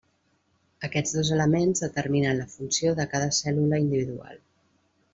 Aquests 0.87 1.13
dos 1.17 1.29
elements 1.35 1.85
determinen 1.85 2.41
la 2.41 2.49
funció 2.57 2.97
de 3.03 3.09
cada 3.15 3.31
cèl·lula 3.43 3.85
individual. 3.89 4.45